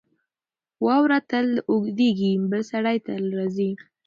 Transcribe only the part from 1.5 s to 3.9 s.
اورېږي. بل سړی تل راځي.